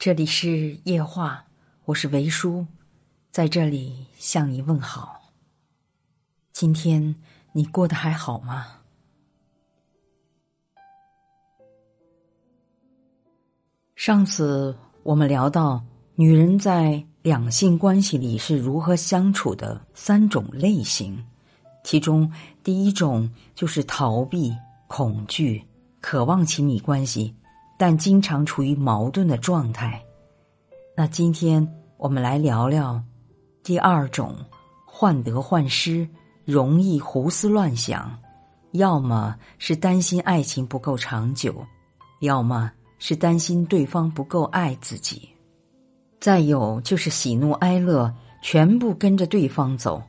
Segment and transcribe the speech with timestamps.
[0.00, 1.44] 这里是夜话，
[1.84, 2.66] 我是维叔，
[3.30, 5.30] 在这里向你问好。
[6.54, 7.14] 今天
[7.52, 8.78] 你过得还好吗？
[13.94, 15.84] 上次我们聊到
[16.14, 21.22] 女人在两性关系里是如何相处的三种类型，
[21.84, 22.32] 其中
[22.64, 24.56] 第一种就是逃避、
[24.86, 25.62] 恐惧、
[26.00, 27.34] 渴望亲密关系。
[27.80, 30.04] 但经常处于矛盾的状态。
[30.94, 31.66] 那今天
[31.96, 33.02] 我们来聊聊
[33.62, 34.36] 第二种
[34.84, 36.06] 患得患失、
[36.44, 38.14] 容易胡思乱想，
[38.72, 41.64] 要么是担心爱情不够长久，
[42.20, 45.26] 要么是担心对方不够爱自己，
[46.20, 50.02] 再有就是喜怒哀乐全部跟着对方走，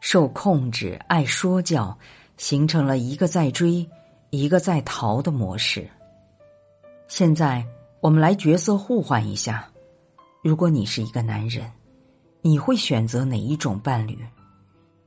[0.00, 1.94] 受控制、爱说教，
[2.38, 3.86] 形成了一个在追，
[4.30, 5.86] 一个在逃的模式。
[7.10, 7.66] 现在
[8.00, 9.68] 我们来角色互换一下，
[10.44, 11.68] 如果你是一个男人，
[12.40, 14.16] 你会选择哪一种伴侣？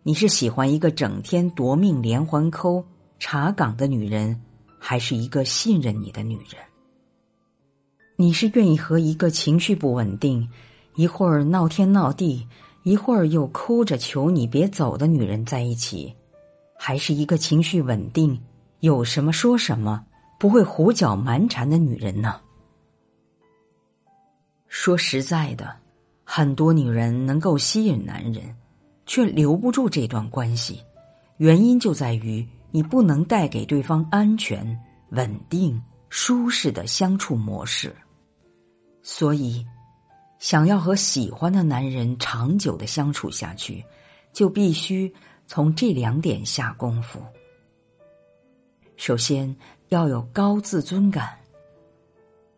[0.04, 2.84] 你是喜欢一个整天夺命连环扣
[3.20, 4.38] 查岗的女人，
[4.78, 6.62] 还是一个信任你的女人？
[8.18, 10.46] 你是愿意和一个情绪不稳定、
[10.96, 12.46] 一会儿闹天闹地、
[12.84, 16.14] 一会儿又哭着求你别走的女人在一起，
[16.78, 18.38] 还是一个情绪稳定、
[18.82, 20.06] 有什么说什么？
[20.44, 22.42] 不会胡搅蛮缠的女人呢？
[24.68, 25.74] 说实在的，
[26.26, 28.54] 很多女人能够吸引男人，
[29.06, 30.84] 却留不住这段关系，
[31.38, 34.78] 原因就在于你不能带给对方安全、
[35.12, 37.96] 稳定、舒适的相处模式。
[39.02, 39.66] 所以，
[40.40, 43.82] 想要和喜欢的男人长久的相处下去，
[44.34, 45.10] 就必须
[45.48, 47.24] 从这两点下功夫。
[48.98, 49.56] 首先。
[49.94, 51.38] 要有高自尊感。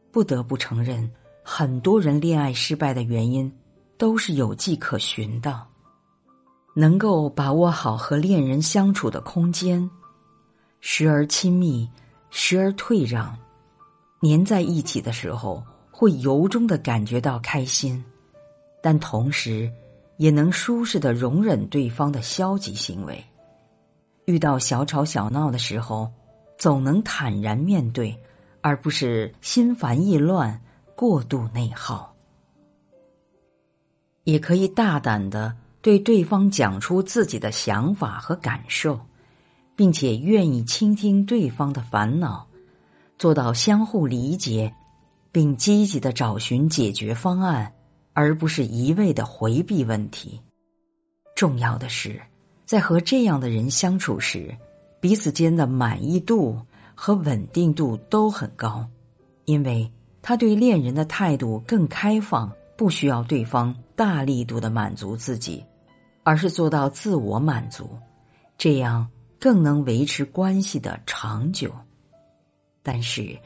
[0.09, 1.11] 不得不承认，
[1.43, 3.51] 很多人恋爱失败的原因
[3.97, 5.61] 都是有迹可循的。
[6.73, 9.89] 能够把握好和恋人相处的空间，
[10.79, 11.89] 时而亲密，
[12.29, 13.37] 时而退让，
[14.21, 15.61] 黏在一起的时候
[15.91, 18.01] 会由衷的感觉到开心，
[18.81, 19.69] 但同时
[20.15, 23.21] 也能舒适的容忍对方的消极行为。
[24.23, 26.09] 遇到小吵小闹的时候。
[26.65, 28.19] 总能坦然面对，
[28.61, 30.59] 而不是心烦意乱、
[30.95, 32.11] 过度内耗。
[34.23, 38.99] 也可以大胆的对对方讲出自己的想法和感受，
[39.75, 42.47] 并且愿意倾听对方的烦恼，
[43.19, 44.73] 做到相互理解，
[45.31, 47.71] 并积极的找寻解决方案，
[48.13, 50.41] 而不是一味的回避问题。
[51.35, 52.19] 重要的是，
[52.65, 54.51] 在和这样的人相处时。
[54.99, 56.59] 彼此间的满意度
[56.95, 58.87] 和稳定度都很高，
[59.45, 59.91] 因为
[60.21, 65.63] 他对恋人的态度更开放，不需要对方大力度的满足自己，
[66.23, 67.89] 而是做到自我满足，
[68.57, 69.07] 这样
[69.39, 71.71] 更能维持关系的长久。
[72.81, 73.37] 但是，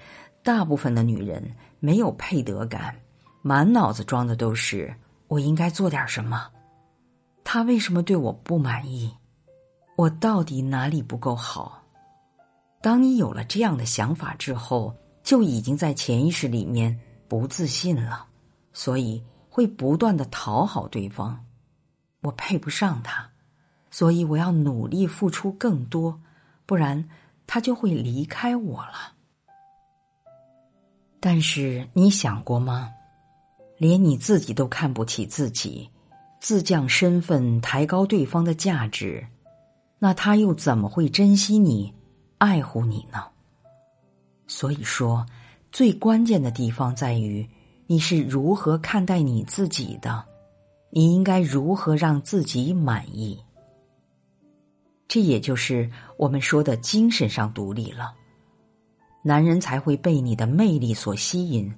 [0.44, 1.44] 大部分的女人
[1.80, 2.96] 没有配得感，
[3.42, 4.94] 满脑子装的都是
[5.28, 6.48] 我应该做点什么，
[7.44, 9.14] 他为什么对我不满意？
[10.00, 11.84] 我到底哪里不够好？
[12.82, 18.26] 当你有了这样的想法之后，就已经在潜意识里面不自信了，
[18.72, 21.46] 所以会不断的讨好对方。
[22.22, 23.30] 我配不上他，
[23.92, 26.22] 所以我要努力付出更多，
[26.66, 27.10] 不然
[27.46, 29.16] 他就会离开我了。
[31.20, 32.90] 但是你想过吗？
[33.78, 35.90] 连你自己都看不起自己，
[36.40, 39.28] 自降身份，抬高对方的价值。
[40.00, 41.94] 那他又怎么会珍惜你、
[42.38, 43.24] 爱护你呢？
[44.48, 45.26] 所以说，
[45.72, 47.48] 最关键的地方在于
[47.86, 50.24] 你是如何看待你自己的，
[50.90, 53.38] 你应该如何让自己满意。
[55.08, 58.14] 这也就是我们说的精神上独立了，
[59.22, 61.72] 男人才会被你的魅力所吸引，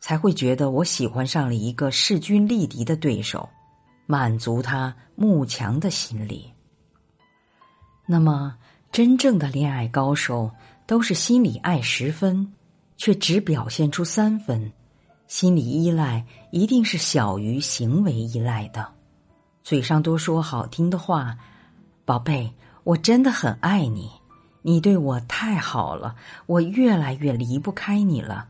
[0.00, 3.48] 才会觉得我喜欢上了一个势均力敌的对手，
[4.06, 6.50] 满足他慕强的心理。
[8.06, 8.54] 那么，
[8.92, 10.50] 真正的恋爱高手
[10.86, 12.52] 都是心里爱十分，
[12.96, 14.72] 却只表现出三分，
[15.26, 18.86] 心理依赖一定是小于行为依赖的。
[19.64, 21.36] 嘴上多说好听的话，
[22.04, 22.52] 宝贝，
[22.84, 24.08] 我真的很爱你，
[24.62, 26.14] 你对我太好了，
[26.46, 28.46] 我越来越离不开你了，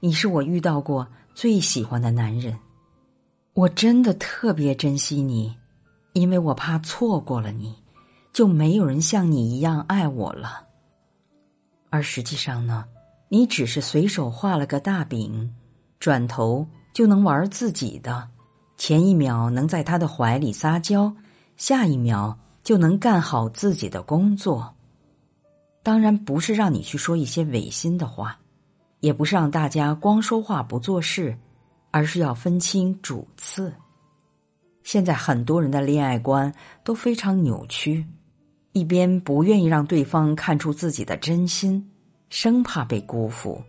[0.00, 2.58] 你是我遇到过最喜欢的男人，
[3.54, 5.56] 我真的特别珍惜你，
[6.14, 7.81] 因为我怕错过了你。
[8.32, 10.66] 就没有人像你一样爱我了。
[11.90, 12.86] 而实际上呢，
[13.28, 15.54] 你只是随手画了个大饼，
[16.00, 18.28] 转头就能玩自己的，
[18.76, 21.14] 前一秒能在他的怀里撒娇，
[21.56, 24.74] 下一秒就能干好自己的工作。
[25.82, 28.38] 当然不是让你去说一些违心的话，
[29.00, 31.36] 也不是让大家光说话不做事，
[31.90, 33.74] 而是要分清主次。
[34.82, 36.52] 现在很多人的恋爱观
[36.82, 38.06] 都非常扭曲，
[38.72, 41.86] 一边不愿意让对方看出自己的真心，
[42.30, 43.62] 生怕被辜负；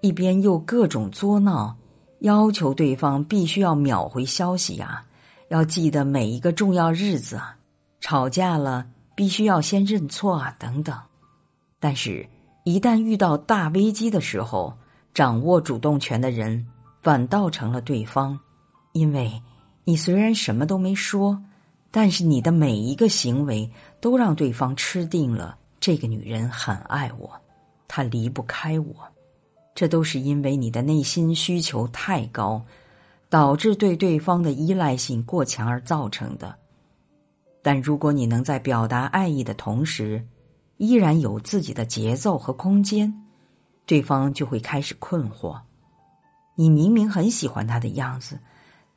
[0.00, 1.76] 一边又各种作闹，
[2.20, 5.04] 要求对方必须要秒回消息呀，
[5.48, 7.56] 要记得每一个重要日子啊，
[8.00, 10.98] 吵架了必须要先认错啊，等等。
[11.78, 12.26] 但是，
[12.64, 14.72] 一旦遇到大危机的时候，
[15.12, 16.66] 掌握主动权的人
[17.02, 18.38] 反倒成了对方，
[18.92, 19.42] 因为
[19.84, 21.38] 你虽然什么都没说，
[21.90, 23.70] 但是你的每一个行为
[24.00, 25.56] 都让对方吃定了。
[25.80, 27.30] 这个女人很爱我，
[27.86, 28.94] 她离不开我，
[29.74, 32.60] 这都是因为你的内心需求太高，
[33.30, 36.54] 导致对对方的依赖性过强而造成的。
[37.62, 40.24] 但如果你能在表达爱意的同时，
[40.78, 43.12] 依然有自己的节奏和空间，
[43.86, 45.58] 对方就会开始困惑：
[46.54, 48.38] 你明明很喜欢他的样子，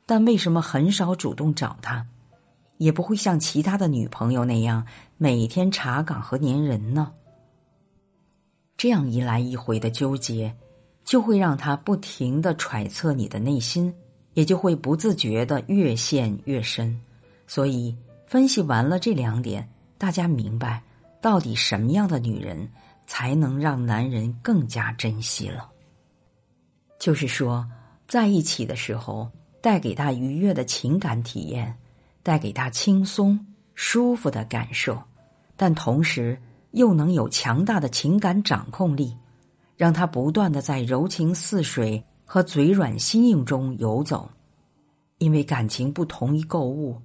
[0.04, 2.06] 但为什么很少主动找他，
[2.82, 4.84] 也不会像其他的女朋友那样
[5.16, 7.12] 每天查岗和粘人呢？
[8.76, 10.52] 这样一来一回的纠结，
[11.04, 13.94] 就会让他不停的揣测你的内心，
[14.34, 17.00] 也就会不自觉的越陷越深。
[17.46, 17.96] 所以
[18.26, 20.82] 分析完了这两点，大家明白。
[21.20, 22.68] 到底什么样的女人
[23.06, 25.70] 才能让男人更加珍惜了？
[26.98, 27.64] 就是说，
[28.08, 29.30] 在一起的时候，
[29.60, 31.78] 带给他愉悦的情感体验，
[32.22, 33.38] 带给他轻松
[33.74, 35.02] 舒服的感受，
[35.56, 36.40] 但同时
[36.70, 39.16] 又能有强大的情感掌控力，
[39.76, 44.30] 让他不断的在柔情似水和嘴软心硬中游走。
[45.18, 47.00] 因为感情不同于购物，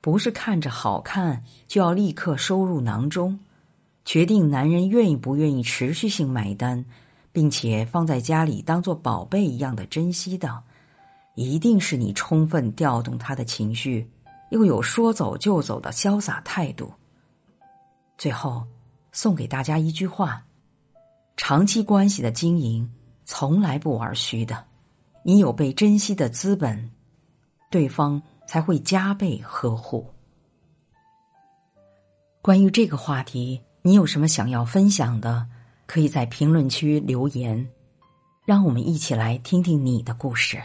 [0.00, 3.38] 不是看着好看就要立刻收入囊中。
[4.04, 6.82] 决定男人愿意不愿意持续性买单，
[7.30, 10.62] 并且放在家里当做宝贝一样的珍惜的，
[11.34, 14.10] 一定是你充分调动他的情绪，
[14.50, 16.92] 又有说走就走的潇洒态度。
[18.16, 18.66] 最后，
[19.12, 20.44] 送给大家一句话：
[21.36, 22.90] 长期关系的经营
[23.24, 24.64] 从来不玩虚的，
[25.22, 26.90] 你有被珍惜的资本，
[27.70, 30.06] 对方才会加倍呵护。
[32.42, 33.60] 关于这个话题。
[33.80, 35.46] 你有什么想要分享的，
[35.86, 37.70] 可以在评论区留言，
[38.44, 40.60] 让我们一起来听听你的故事。